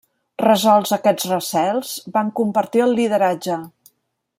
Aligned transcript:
Resolts 0.43 0.93
aquests 0.97 1.27
recels, 1.33 1.93
van 2.17 2.33
compartir 2.41 2.85
el 2.87 2.99
lideratge. 3.03 3.61